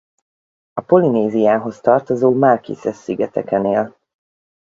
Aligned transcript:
A 0.73 0.81
Polinéziához 0.81 1.79
tartozó 1.81 2.33
Marquises-szigeteken 2.37 3.65
él. 3.65 3.97